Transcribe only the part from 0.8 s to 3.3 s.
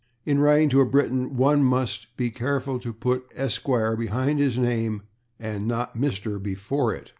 a Briton one must be careful to put